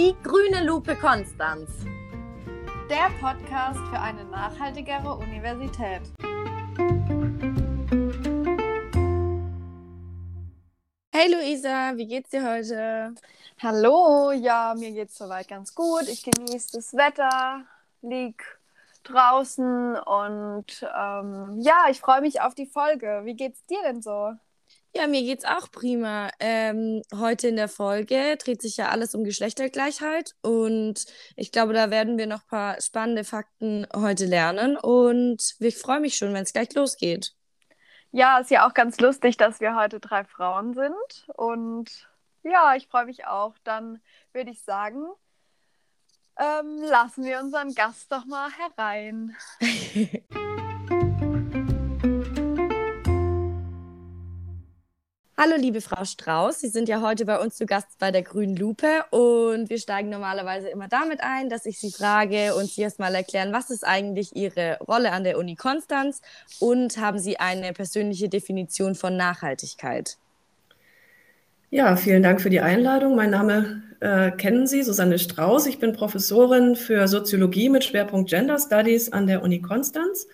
[0.00, 1.68] Die grüne Lupe Konstanz.
[2.88, 6.00] Der Podcast für eine nachhaltigere Universität.
[11.12, 13.14] Hey Luisa, wie geht's dir heute?
[13.62, 16.08] Hallo, ja, mir geht's soweit ganz gut.
[16.08, 17.66] Ich genieße das Wetter,
[18.00, 18.42] lieg
[19.02, 23.20] draußen und ähm, ja, ich freue mich auf die Folge.
[23.24, 24.32] Wie geht's dir denn so?
[24.92, 26.30] Ja, mir geht's auch prima.
[26.40, 31.90] Ähm, heute in der Folge dreht sich ja alles um Geschlechtergleichheit und ich glaube, da
[31.90, 36.42] werden wir noch ein paar spannende Fakten heute lernen und ich freue mich schon, wenn
[36.42, 37.34] es gleich losgeht.
[38.10, 42.08] Ja, ist ja auch ganz lustig, dass wir heute drei Frauen sind und
[42.42, 43.54] ja, ich freue mich auch.
[43.62, 44.00] Dann
[44.32, 45.04] würde ich sagen,
[46.36, 49.36] ähm, lassen wir unseren Gast doch mal herein.
[55.42, 56.60] Hallo, liebe Frau Strauß.
[56.60, 60.10] Sie sind ja heute bei uns zu Gast bei der Grünen Lupe und wir steigen
[60.10, 63.82] normalerweise immer damit ein, dass ich Sie frage und Sie erst mal erklären, was ist
[63.82, 66.20] eigentlich Ihre Rolle an der Uni Konstanz
[66.58, 70.18] und haben Sie eine persönliche Definition von Nachhaltigkeit?
[71.70, 73.16] Ja, vielen Dank für die Einladung.
[73.16, 75.64] Mein Name äh, kennen Sie, Susanne Strauß.
[75.68, 80.26] Ich bin Professorin für Soziologie mit Schwerpunkt Gender Studies an der Uni Konstanz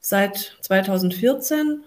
[0.00, 1.84] seit 2014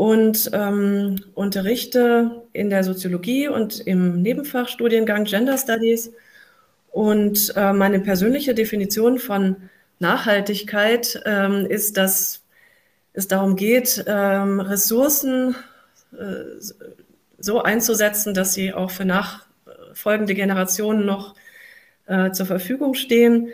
[0.00, 6.10] und ähm, unterrichte in der Soziologie und im Nebenfachstudiengang Gender Studies.
[6.90, 9.56] Und äh, meine persönliche Definition von
[9.98, 12.40] Nachhaltigkeit ähm, ist, dass
[13.12, 15.54] es darum geht, ähm, Ressourcen
[16.12, 16.44] äh,
[17.38, 21.34] so einzusetzen, dass sie auch für nachfolgende Generationen noch
[22.06, 23.50] äh, zur Verfügung stehen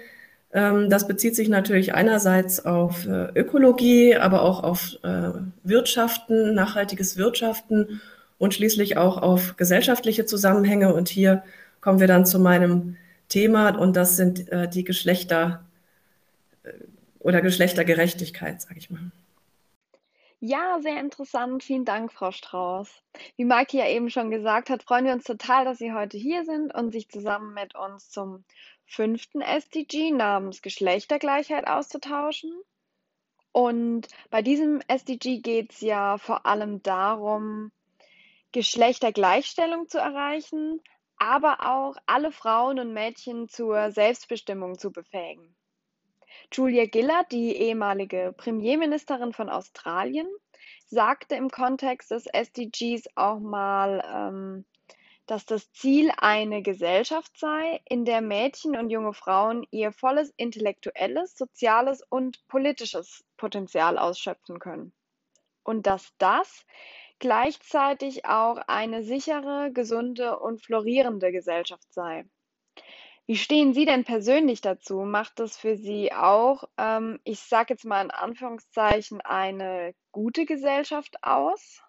[0.57, 5.31] das bezieht sich natürlich einerseits auf äh, Ökologie, aber auch auf äh,
[5.65, 8.01] Wirtschaften, nachhaltiges Wirtschaften
[8.39, 10.95] und schließlich auch auf gesellschaftliche Zusammenhänge.
[10.95, 11.43] Und hier
[11.81, 12.97] kommen wir dann zu meinem
[13.29, 15.63] Thema und das sind äh, die Geschlechter
[17.19, 19.11] oder Geschlechtergerechtigkeit, sage ich mal.
[20.41, 21.64] Ja, sehr interessant.
[21.64, 23.02] Vielen Dank, Frau Strauß.
[23.36, 26.45] Wie Maike ja eben schon gesagt hat, freuen wir uns total, dass Sie heute hier
[26.45, 28.45] sind und sich zusammen mit uns zum
[28.85, 32.52] fünften SDG namens Geschlechtergleichheit auszutauschen.
[33.52, 37.73] Und bei diesem SDG geht es ja vor allem darum,
[38.53, 40.83] Geschlechtergleichstellung zu erreichen,
[41.17, 45.55] aber auch alle Frauen und Mädchen zur Selbstbestimmung zu befähigen.
[46.52, 50.29] Julia Gillard, die ehemalige Premierministerin von Australien,
[50.86, 54.64] sagte im Kontext des SDGs auch mal, ähm,
[55.27, 61.36] dass das Ziel eine Gesellschaft sei, in der Mädchen und junge Frauen ihr volles intellektuelles,
[61.36, 64.92] soziales und politisches Potenzial ausschöpfen können.
[65.64, 66.64] Und dass das
[67.18, 72.24] gleichzeitig auch eine sichere, gesunde und florierende Gesellschaft sei.
[73.27, 75.01] Wie stehen Sie denn persönlich dazu?
[75.01, 81.17] Macht das für Sie auch, ähm, ich sage jetzt mal in Anführungszeichen, eine gute Gesellschaft
[81.23, 81.83] aus?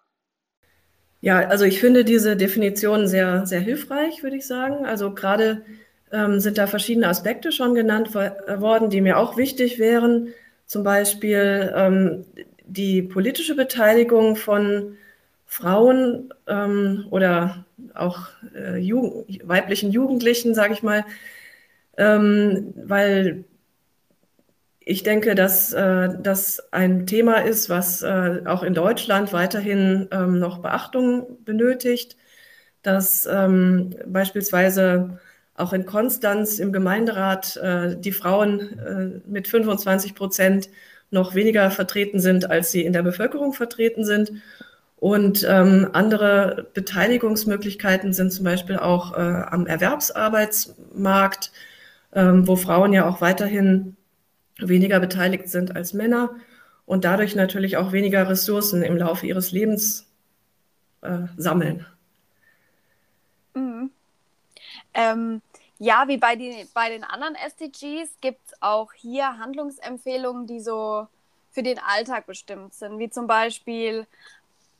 [1.20, 4.84] Ja, also ich finde diese Definition sehr, sehr hilfreich, würde ich sagen.
[4.84, 5.64] Also gerade
[6.12, 10.34] ähm, sind da verschiedene Aspekte schon genannt worden, die mir auch wichtig wären.
[10.66, 12.24] Zum Beispiel ähm,
[12.64, 14.96] die politische Beteiligung von
[15.50, 17.64] Frauen ähm, oder
[17.94, 21.06] auch äh, Jugend, weiblichen Jugendlichen, sage ich mal,
[21.96, 23.44] ähm, weil
[24.80, 30.38] ich denke, dass äh, das ein Thema ist, was äh, auch in Deutschland weiterhin ähm,
[30.38, 32.16] noch Beachtung benötigt,
[32.82, 35.18] dass ähm, beispielsweise
[35.54, 40.68] auch in Konstanz im Gemeinderat äh, die Frauen äh, mit 25 Prozent
[41.10, 44.32] noch weniger vertreten sind, als sie in der Bevölkerung vertreten sind.
[45.00, 51.52] Und ähm, andere Beteiligungsmöglichkeiten sind zum Beispiel auch äh, am Erwerbsarbeitsmarkt,
[52.12, 53.96] ähm, wo Frauen ja auch weiterhin
[54.58, 56.30] weniger beteiligt sind als Männer
[56.84, 60.10] und dadurch natürlich auch weniger Ressourcen im Laufe ihres Lebens
[61.02, 61.86] äh, sammeln.
[63.54, 63.90] Mhm.
[64.94, 65.42] Ähm,
[65.78, 71.06] ja, wie bei, die, bei den anderen SDGs gibt es auch hier Handlungsempfehlungen, die so
[71.52, 74.06] für den Alltag bestimmt sind, wie zum Beispiel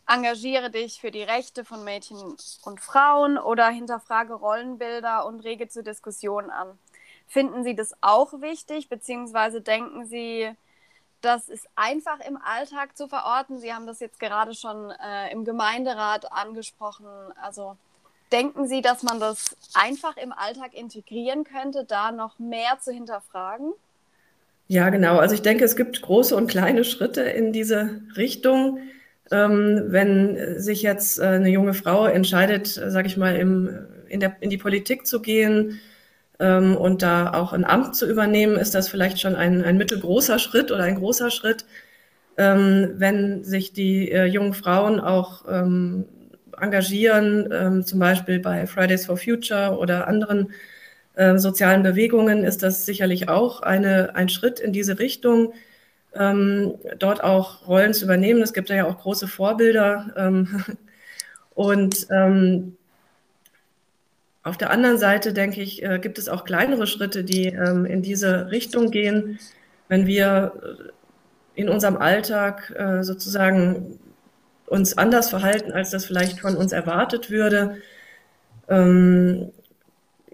[0.09, 2.19] engagiere dich für die Rechte von Mädchen
[2.65, 6.79] und Frauen oder hinterfrage Rollenbilder und rege zur Diskussion an.
[7.27, 10.51] Finden Sie das auch wichtig, beziehungsweise denken Sie,
[11.21, 13.59] das ist einfach im Alltag zu verorten?
[13.59, 17.07] Sie haben das jetzt gerade schon äh, im Gemeinderat angesprochen.
[17.43, 17.77] Also
[18.33, 23.73] denken Sie, dass man das einfach im Alltag integrieren könnte, da noch mehr zu hinterfragen?
[24.69, 25.19] Ja, genau.
[25.19, 28.79] Also ich denke, es gibt große und kleine Schritte in diese Richtung.
[29.31, 33.69] Ähm, wenn sich jetzt äh, eine junge Frau entscheidet, sage ich mal, im,
[34.09, 35.81] in, der, in die Politik zu gehen,
[36.41, 40.39] ähm, und da auch ein Amt zu übernehmen, ist das vielleicht schon ein, ein mittelgroßer
[40.39, 41.65] Schritt oder ein großer Schritt.
[42.37, 46.07] Ähm, wenn sich die äh, jungen Frauen auch ähm,
[46.61, 50.53] engagieren, ähm, zum Beispiel bei Fridays for Future oder anderen
[51.15, 55.53] äh, sozialen Bewegungen, ist das sicherlich auch eine, ein Schritt in diese Richtung,
[56.15, 58.43] ähm, dort auch Rollen zu übernehmen.
[58.43, 60.13] Es gibt ja auch große Vorbilder.
[60.17, 60.65] Ähm,
[61.55, 62.77] und ähm,
[64.43, 68.03] auf der anderen Seite, denke ich, äh, gibt es auch kleinere Schritte, die ähm, in
[68.03, 69.39] diese Richtung gehen.
[69.89, 73.99] Wenn wir äh, in unserem Alltag äh, sozusagen
[74.67, 77.79] uns anders verhalten, als das vielleicht von uns erwartet würde.
[78.69, 79.51] Ähm,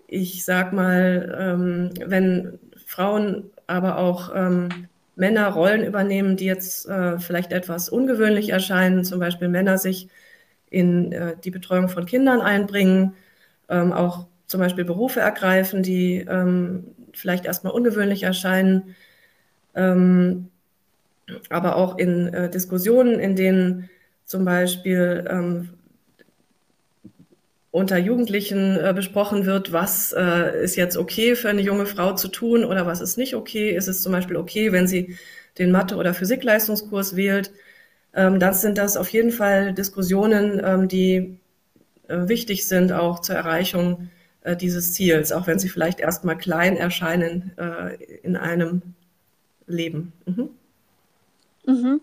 [0.07, 4.33] ich sag mal, ähm, wenn Frauen aber auch
[5.17, 10.09] Männer Rollen übernehmen, die jetzt äh, vielleicht etwas ungewöhnlich erscheinen, zum Beispiel Männer sich
[10.71, 13.15] in äh, die Betreuung von Kindern einbringen,
[13.69, 18.95] ähm, auch zum Beispiel Berufe ergreifen, die ähm, vielleicht erstmal ungewöhnlich erscheinen,
[19.75, 20.49] ähm,
[21.49, 23.89] aber auch in äh, Diskussionen, in denen
[24.25, 25.71] zum Beispiel ähm,
[27.75, 32.29] unter Jugendlichen äh, besprochen wird, was äh, ist jetzt okay für eine junge Frau zu
[32.29, 33.71] tun oder was ist nicht okay.
[33.75, 35.17] Ist es zum Beispiel okay, wenn sie
[35.59, 37.51] den Mathe- oder Physikleistungskurs wählt?
[38.15, 41.37] Ähm, dann sind das auf jeden Fall Diskussionen, ähm, die
[42.07, 44.09] äh, wichtig sind auch zur Erreichung
[44.43, 48.83] äh, dieses Ziels, auch wenn sie vielleicht erstmal klein erscheinen äh, in einem
[49.67, 50.13] Leben.
[50.27, 50.51] Mhm.
[51.67, 52.01] Mhm.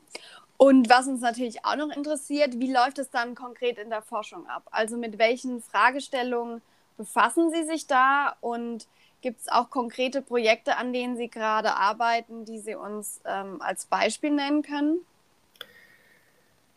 [0.64, 4.46] Und was uns natürlich auch noch interessiert, wie läuft es dann konkret in der Forschung
[4.46, 4.62] ab?
[4.70, 6.62] Also mit welchen Fragestellungen
[7.00, 8.86] befassen Sie sich da und
[9.24, 13.88] gibt es auch konkrete Projekte, an denen Sie gerade arbeiten, die Sie uns ähm, als
[13.88, 15.00] Beispiel nennen können?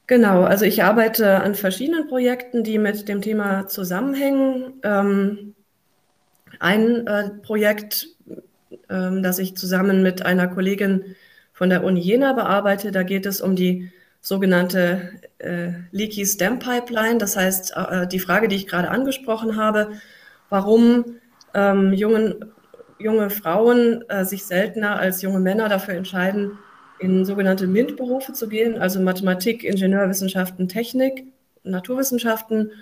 [0.06, 4.80] Genau, also ich arbeite an verschiedenen Projekten, die mit dem Thema zusammenhängen.
[4.82, 5.54] Ähm,
[6.58, 8.08] ein äh, Projekt,
[8.88, 11.16] ähm, das ich zusammen mit einer Kollegin
[11.54, 13.90] von der Uni Jena bearbeite, da geht es um die
[14.20, 17.18] sogenannte äh, Leaky Stem Pipeline.
[17.18, 19.92] Das heißt, äh, die Frage, die ich gerade angesprochen habe,
[20.50, 21.04] warum
[21.54, 22.44] ähm, jungen,
[22.98, 26.58] junge Frauen äh, sich seltener als junge Männer dafür entscheiden,
[26.98, 31.24] in sogenannte MINT-Berufe zu gehen, also Mathematik, Ingenieurwissenschaften, Technik,
[31.62, 32.72] Naturwissenschaften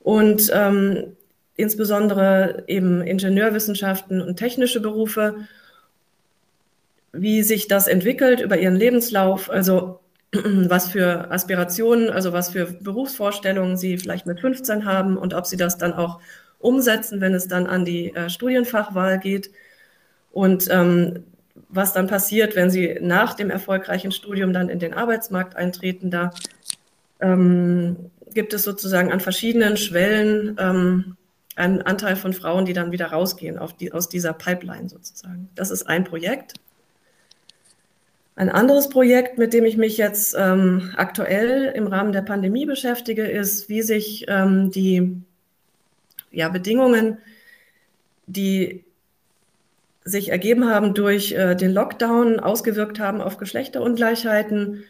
[0.00, 1.16] und ähm,
[1.56, 5.36] insbesondere eben Ingenieurwissenschaften und technische Berufe,
[7.14, 10.00] wie sich das entwickelt über ihren Lebenslauf, also
[10.32, 15.56] was für Aspirationen, also was für Berufsvorstellungen sie vielleicht mit 15 haben und ob sie
[15.56, 16.20] das dann auch
[16.58, 19.50] umsetzen, wenn es dann an die äh, Studienfachwahl geht.
[20.32, 21.24] Und ähm,
[21.68, 26.10] was dann passiert, wenn sie nach dem erfolgreichen Studium dann in den Arbeitsmarkt eintreten.
[26.10, 26.30] Da
[27.20, 31.16] ähm, gibt es sozusagen an verschiedenen Schwellen ähm,
[31.56, 35.48] einen Anteil von Frauen, die dann wieder rausgehen die, aus dieser Pipeline sozusagen.
[35.54, 36.54] Das ist ein Projekt.
[38.36, 43.22] Ein anderes Projekt, mit dem ich mich jetzt ähm, aktuell im Rahmen der Pandemie beschäftige,
[43.22, 45.20] ist, wie sich ähm, die
[46.32, 47.18] ja, Bedingungen,
[48.26, 48.84] die
[50.04, 54.82] sich ergeben haben durch äh, den Lockdown, ausgewirkt haben auf Geschlechterungleichheiten.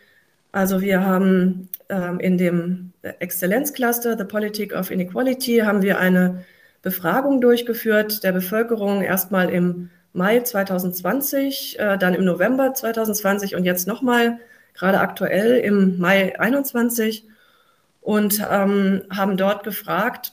[0.50, 6.44] Also wir haben ähm, in dem Exzellenzcluster The Politic of Inequality haben wir eine
[6.80, 13.86] Befragung durchgeführt der Bevölkerung erstmal im Mai 2020, äh, dann im November 2020 und jetzt
[13.86, 14.38] nochmal
[14.72, 17.24] gerade aktuell im Mai 2021
[18.00, 20.32] und ähm, haben dort gefragt,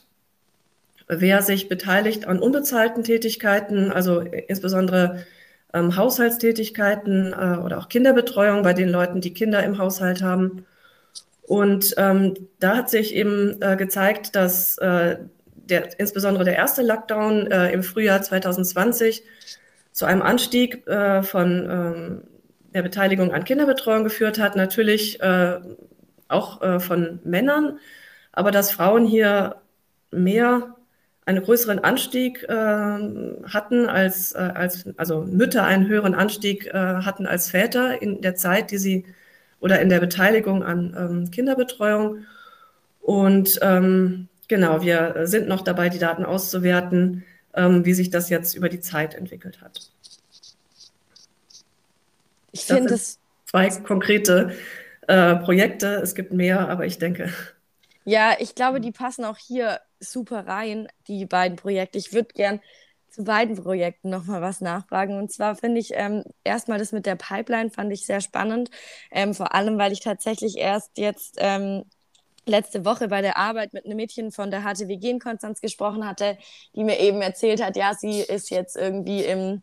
[1.08, 5.24] wer sich beteiligt an unbezahlten Tätigkeiten, also insbesondere
[5.74, 10.64] ähm, Haushaltstätigkeiten äh, oder auch Kinderbetreuung bei den Leuten, die Kinder im Haushalt haben.
[11.42, 15.16] Und ähm, da hat sich eben äh, gezeigt, dass äh,
[15.54, 19.24] der, insbesondere der erste Lockdown äh, im Frühjahr 2020
[19.92, 22.22] zu einem Anstieg äh, von ähm,
[22.74, 25.60] der Beteiligung an Kinderbetreuung geführt hat, natürlich äh,
[26.28, 27.78] auch von Männern,
[28.32, 29.56] aber dass Frauen hier
[30.10, 30.74] mehr
[31.24, 37.26] einen größeren Anstieg äh, hatten als, äh, als, also Mütter einen höheren Anstieg äh, hatten
[37.26, 39.04] als Väter in der Zeit, die sie
[39.60, 42.24] oder in der Beteiligung an ähm, Kinderbetreuung.
[43.00, 48.54] Und ähm, genau, wir sind noch dabei, die Daten auszuwerten, ähm, wie sich das jetzt
[48.54, 49.90] über die Zeit entwickelt hat.
[52.52, 54.54] Ich finde es zwei konkrete
[55.08, 56.00] äh, Projekte.
[56.02, 57.32] Es gibt mehr, aber ich denke.
[58.04, 61.98] Ja, ich glaube, die passen auch hier super rein, die beiden Projekte.
[61.98, 62.60] Ich würde gern
[63.08, 65.18] zu beiden Projekten nochmal was nachfragen.
[65.18, 68.70] Und zwar finde ich ähm, erstmal das mit der Pipeline fand ich sehr spannend.
[69.10, 71.84] Ähm, vor allem, weil ich tatsächlich erst jetzt ähm,
[72.46, 76.38] letzte Woche bei der Arbeit mit einem Mädchen von der HTWG in Konstanz gesprochen hatte,
[76.74, 79.62] die mir eben erzählt hat, ja, sie ist jetzt irgendwie im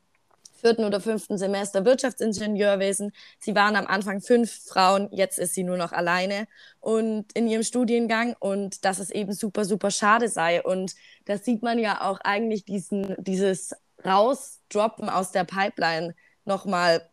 [0.59, 3.13] vierten oder fünften Semester Wirtschaftsingenieurwesen.
[3.39, 6.48] Sie waren am Anfang fünf Frauen, jetzt ist sie nur noch alleine
[6.79, 10.62] und in ihrem Studiengang und dass es eben super, super schade sei.
[10.62, 10.95] Und
[11.25, 17.09] da sieht man ja auch eigentlich diesen, dieses Rausdroppen aus der Pipeline nochmal,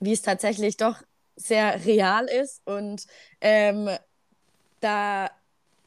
[0.00, 1.02] wie es tatsächlich doch
[1.36, 2.62] sehr real ist.
[2.66, 3.06] Und
[3.40, 3.90] ähm,
[4.86, 5.30] da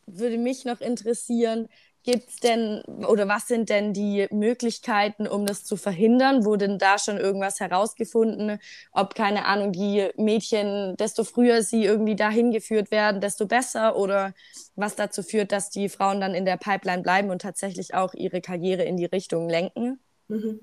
[0.08, 1.70] würde mich noch interessieren,
[2.04, 6.46] gibt es denn oder was sind denn die Möglichkeiten, um das zu verhindern?
[6.46, 8.60] Wurde denn da schon irgendwas herausgefunden?
[8.92, 14.34] Ob, keine Ahnung, die Mädchen, desto früher sie irgendwie dahin geführt werden, desto besser oder
[14.76, 18.42] was dazu führt, dass die Frauen dann in der Pipeline bleiben und tatsächlich auch ihre
[18.42, 20.00] Karriere in die Richtung lenken?
[20.30, 20.60] Mhm.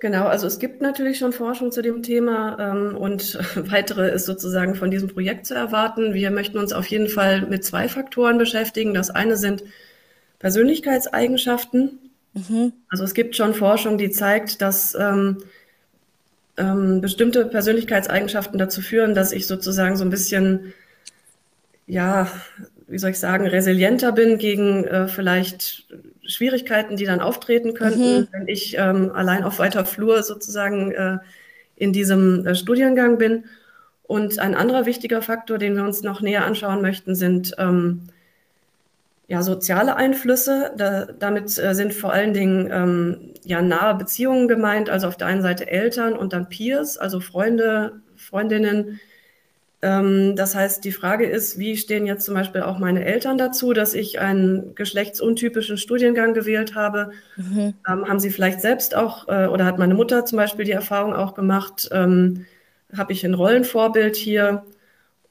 [0.00, 3.38] Genau, also es gibt natürlich schon Forschung zu dem Thema ähm, und
[3.70, 6.14] weitere ist sozusagen von diesem Projekt zu erwarten.
[6.14, 8.94] Wir möchten uns auf jeden Fall mit zwei Faktoren beschäftigen.
[8.94, 9.62] Das eine sind
[10.38, 11.98] Persönlichkeitseigenschaften.
[12.32, 12.72] Mhm.
[12.88, 15.42] Also es gibt schon Forschung, die zeigt, dass ähm,
[16.56, 20.72] ähm, bestimmte Persönlichkeitseigenschaften dazu führen, dass ich sozusagen so ein bisschen,
[21.86, 22.26] ja,
[22.88, 25.88] wie soll ich sagen, resilienter bin gegen äh, vielleicht
[26.30, 28.28] Schwierigkeiten, die dann auftreten könnten, mhm.
[28.32, 31.18] wenn ich ähm, allein auf weiter Flur sozusagen äh,
[31.76, 33.44] in diesem äh, Studiengang bin.
[34.04, 38.08] Und ein anderer wichtiger Faktor, den wir uns noch näher anschauen möchten, sind ähm,
[39.28, 40.72] ja, soziale Einflüsse.
[40.76, 45.28] Da, damit äh, sind vor allen Dingen ähm, ja, nahe Beziehungen gemeint, also auf der
[45.28, 49.00] einen Seite Eltern und dann Peers, also Freunde, Freundinnen.
[49.82, 53.72] Ähm, das heißt, die Frage ist, wie stehen jetzt zum Beispiel auch meine Eltern dazu,
[53.72, 57.12] dass ich einen geschlechtsuntypischen Studiengang gewählt habe?
[57.36, 57.74] Mhm.
[57.88, 61.14] Ähm, haben sie vielleicht selbst auch, äh, oder hat meine Mutter zum Beispiel die Erfahrung
[61.14, 62.44] auch gemacht, ähm,
[62.94, 64.64] habe ich ein Rollenvorbild hier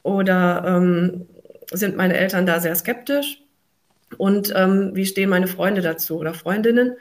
[0.02, 1.26] oder ähm,
[1.72, 3.42] sind meine Eltern da sehr skeptisch?
[4.16, 6.96] und ähm, wie stehen meine Freunde dazu oder Freundinnen?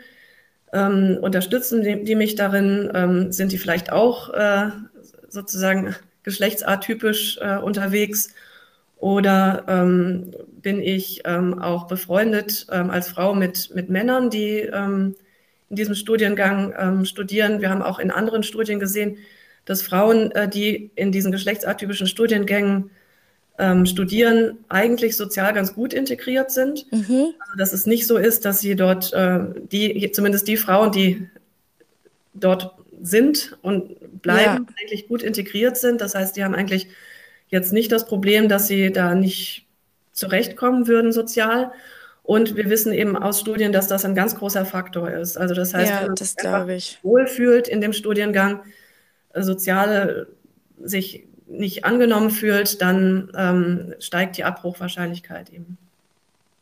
[0.71, 3.31] Ähm, unterstützen die, die, mich darin?
[3.31, 4.67] Sind die vielleicht auch äh,
[5.27, 5.95] sozusagen
[6.29, 8.33] geschlechtsatypisch äh, unterwegs?
[8.97, 10.31] Oder ähm,
[10.61, 15.15] bin ich ähm, auch befreundet ähm, als Frau mit, mit Männern, die in
[15.69, 17.61] diesem Studiengang studieren?
[17.61, 19.17] Wir haben auch in anderen Studien gesehen,
[19.69, 22.89] dass Frauen, äh, die in diesen geschlechtsatypischen Studiengängen
[23.59, 26.91] ähm, studieren, eigentlich sozial ganz gut integriert sind.
[26.91, 27.33] Mhm.
[27.39, 31.29] Also, dass es nicht so ist, dass sie dort, äh, die, zumindest die Frauen, die
[32.33, 34.75] dort sind und bleiben, ja.
[34.81, 36.01] eigentlich gut integriert sind.
[36.01, 36.87] Das heißt, die haben eigentlich
[37.47, 39.65] jetzt nicht das Problem, dass sie da nicht
[40.11, 41.71] zurechtkommen würden sozial.
[42.23, 45.37] Und wir wissen eben aus Studien, dass das ein ganz großer Faktor ist.
[45.37, 48.61] Also das heißt, ja, wenn man sich wohlfühlt in dem Studiengang,
[49.33, 50.27] äh, soziale
[50.81, 55.77] sich nicht angenommen fühlt, dann ähm, steigt die Abbruchwahrscheinlichkeit eben.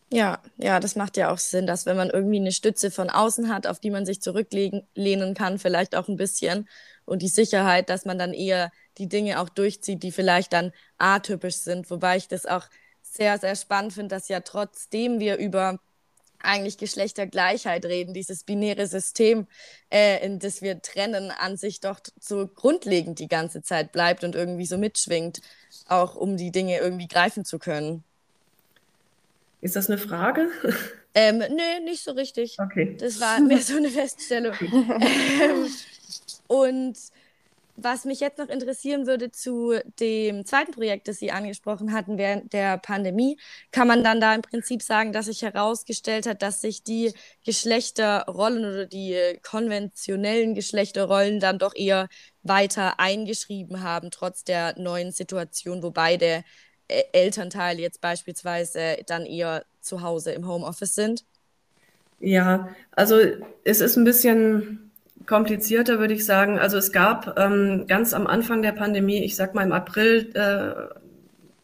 [0.09, 3.49] Ja, ja, das macht ja auch Sinn, dass wenn man irgendwie eine Stütze von außen
[3.53, 6.69] hat, auf die man sich zurücklehnen kann, vielleicht auch ein bisschen
[7.03, 11.57] und die Sicherheit, dass man dann eher die Dinge auch durchzieht, die vielleicht dann atypisch
[11.57, 11.89] sind.
[11.91, 12.67] Wobei ich das auch
[13.01, 15.77] sehr, sehr spannend finde, dass ja trotzdem wir über
[16.39, 19.47] eigentlich Geschlechtergleichheit reden, dieses binäre System,
[19.91, 24.35] äh, in das wir trennen, an sich doch so grundlegend die ganze Zeit bleibt und
[24.35, 25.41] irgendwie so mitschwingt,
[25.87, 28.05] auch um die Dinge irgendwie greifen zu können.
[29.67, 30.49] Ist das eine Frage?
[31.19, 32.57] Ähm, nö, nicht so richtig.
[32.59, 32.95] Okay.
[32.99, 34.53] Das war mehr so eine Feststellung.
[34.61, 35.67] ähm,
[36.45, 36.95] und
[37.75, 42.53] was mich jetzt noch interessieren würde zu dem zweiten Projekt, das Sie angesprochen hatten während
[42.53, 43.39] der Pandemie,
[43.71, 48.63] kann man dann da im Prinzip sagen, dass sich herausgestellt hat, dass sich die Geschlechterrollen
[48.63, 52.09] oder die konventionellen Geschlechterrollen dann doch eher
[52.43, 56.43] weiter eingeschrieben haben, trotz der neuen Situation, wo beide
[56.87, 61.25] Elternteile jetzt beispielsweise dann eher zu Hause im Homeoffice sind?
[62.19, 63.19] Ja, also
[63.63, 64.91] es ist ein bisschen
[65.25, 66.57] komplizierter, würde ich sagen.
[66.57, 70.95] Also es gab ähm, ganz am Anfang der Pandemie, ich sag mal im April äh,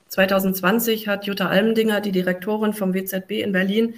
[0.09, 3.95] 2020, hat Jutta Almendinger, die Direktorin vom WZB in Berlin,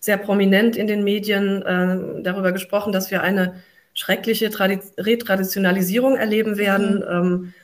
[0.00, 3.62] sehr prominent in den Medien äh, darüber gesprochen, dass wir eine
[3.94, 7.04] schreckliche Tradi Retraditionalisierung erleben werden, mhm.
[7.08, 7.54] ähm,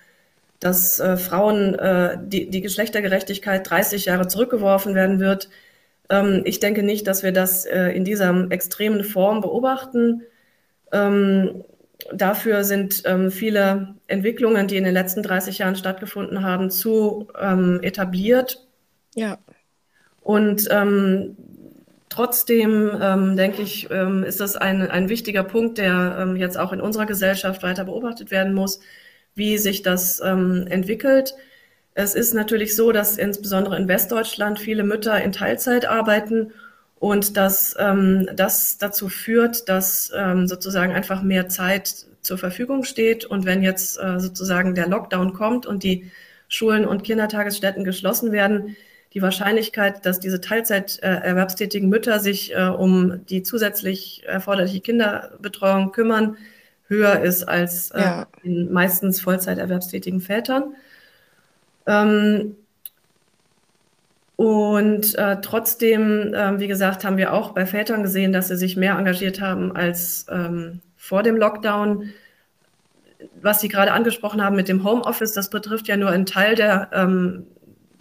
[0.61, 5.49] dass äh, Frauen äh, die, die Geschlechtergerechtigkeit 30 Jahre zurückgeworfen werden wird.
[6.11, 10.23] Ähm, ich denke nicht, dass wir das äh, in dieser extremen Form beobachten
[10.93, 11.65] ähm,
[12.13, 17.81] dafür sind ähm, viele Entwicklungen, die in den letzten 30 Jahren stattgefunden haben, zu ähm,
[17.83, 18.67] etabliert.
[19.15, 19.39] Ja.
[20.23, 21.37] Und ähm,
[22.09, 27.07] trotzdem, ähm, denke ich, ist das ein, ein wichtiger Punkt, der jetzt auch in unserer
[27.07, 28.81] Gesellschaft weiter beobachtet werden muss,
[29.35, 31.35] wie sich das entwickelt.
[31.95, 36.53] Es ist natürlich so, dass insbesondere in Westdeutschland viele Mütter in Teilzeit arbeiten
[37.01, 43.25] und dass ähm, das dazu führt, dass ähm, sozusagen einfach mehr Zeit zur Verfügung steht.
[43.25, 46.11] Und wenn jetzt äh, sozusagen der Lockdown kommt und die
[46.49, 48.77] Schulen und Kindertagesstätten geschlossen werden,
[49.15, 56.37] die Wahrscheinlichkeit, dass diese Teilzeit äh, Mütter sich äh, um die zusätzlich erforderliche Kinderbetreuung kümmern,
[56.91, 58.27] höher ist als äh, ja.
[58.43, 60.75] in meistens Vollzeiterwerbstätigen Vätern.
[61.87, 62.57] Ähm,
[64.37, 68.77] und äh, trotzdem, äh, wie gesagt, haben wir auch bei Vätern gesehen, dass sie sich
[68.77, 72.11] mehr engagiert haben als ähm, vor dem Lockdown.
[73.43, 76.89] Was Sie gerade angesprochen haben mit dem Homeoffice, das betrifft ja nur einen Teil der,
[76.93, 77.47] ähm,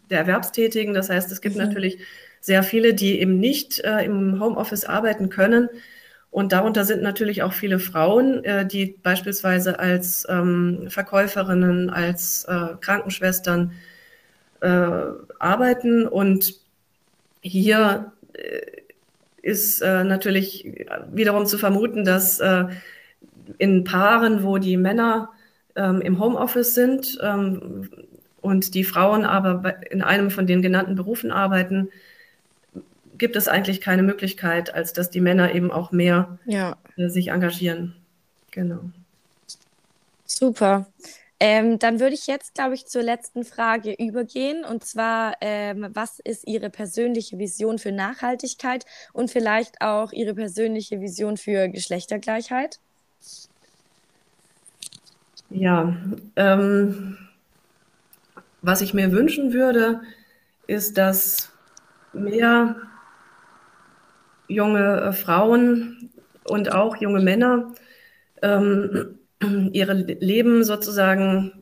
[0.10, 0.94] der Erwerbstätigen.
[0.94, 1.64] Das heißt, es gibt mhm.
[1.64, 2.00] natürlich
[2.40, 5.70] sehr viele, die eben nicht äh, im Homeoffice arbeiten können.
[6.32, 12.76] Und darunter sind natürlich auch viele Frauen, äh, die beispielsweise als ähm, Verkäuferinnen, als äh,
[12.80, 13.72] Krankenschwestern
[14.62, 14.92] äh,
[15.40, 16.08] arbeiten.
[16.08, 16.54] Und
[17.42, 18.62] hier äh,
[19.42, 22.66] ist äh, natürlich wiederum zu vermuten, dass äh,
[23.58, 25.30] in Paaren, wo die Männer
[25.76, 27.90] ähm, im Homeoffice sind ähm,
[28.42, 31.90] und die Frauen aber in einem von den genannten Berufen arbeiten,
[33.20, 36.78] gibt es eigentlich keine Möglichkeit, als dass die Männer eben auch mehr ja.
[36.98, 37.96] äh, sich engagieren.
[38.52, 38.80] Genau.
[40.26, 40.88] Super.
[41.42, 44.66] Ähm, dann würde ich jetzt, glaube ich, zur letzten Frage übergehen.
[44.66, 51.00] Und zwar, ähm, was ist Ihre persönliche Vision für Nachhaltigkeit und vielleicht auch Ihre persönliche
[51.00, 52.80] Vision für Geschlechtergleichheit?
[55.50, 55.96] Ja,
[56.36, 57.18] ähm,
[58.62, 60.02] was ich mir wünschen würde,
[60.68, 61.52] ist, dass
[62.12, 62.76] mehr
[64.50, 66.10] junge äh, Frauen
[66.44, 67.74] und auch junge Männer
[68.42, 69.20] ähm,
[69.72, 71.54] ihre Leben sozusagen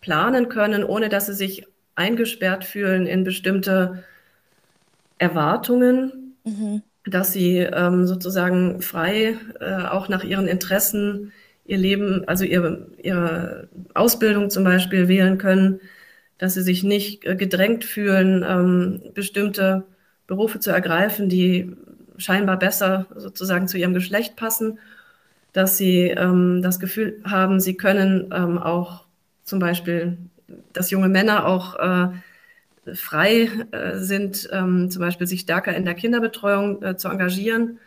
[0.00, 4.04] planen können, ohne dass sie sich eingesperrt fühlen in bestimmte
[5.18, 6.82] Erwartungen, mhm.
[7.06, 11.32] dass sie ähm, sozusagen frei äh, auch nach ihren Interessen
[11.64, 15.80] ihr Leben, also ihre, ihre Ausbildung zum Beispiel wählen können,
[16.36, 19.84] dass sie sich nicht äh, gedrängt fühlen, ähm, bestimmte
[20.26, 21.76] Berufe zu ergreifen, die
[22.16, 24.78] scheinbar besser sozusagen zu ihrem Geschlecht passen,
[25.52, 29.04] dass sie ähm, das Gefühl haben, sie können ähm, auch
[29.44, 30.18] zum Beispiel,
[30.72, 32.08] dass junge Männer auch äh,
[32.94, 37.78] frei äh, sind, ähm, zum Beispiel sich stärker in der Kinderbetreuung äh, zu engagieren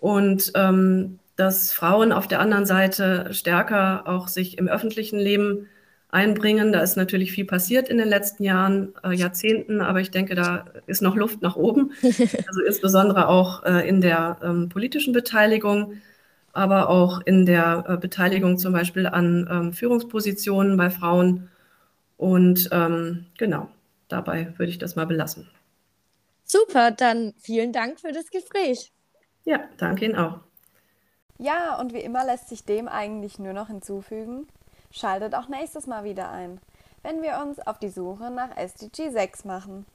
[0.00, 5.68] und ähm, dass Frauen auf der anderen Seite stärker auch sich im öffentlichen Leben
[6.12, 6.72] einbringen.
[6.72, 10.66] Da ist natürlich viel passiert in den letzten Jahren, äh, Jahrzehnten, aber ich denke, da
[10.86, 11.92] ist noch Luft nach oben.
[12.02, 15.94] Also insbesondere auch äh, in der ähm, politischen Beteiligung,
[16.52, 21.48] aber auch in der äh, Beteiligung zum Beispiel an ähm, Führungspositionen bei Frauen.
[22.18, 23.68] Und ähm, genau,
[24.08, 25.48] dabei würde ich das mal belassen.
[26.44, 28.92] Super, dann vielen Dank für das Gespräch.
[29.44, 30.40] Ja, danke Ihnen auch.
[31.38, 34.46] Ja, und wie immer lässt sich dem eigentlich nur noch hinzufügen,
[34.94, 36.60] Schaltet auch nächstes Mal wieder ein,
[37.02, 39.86] wenn wir uns auf die Suche nach SDG 6 machen.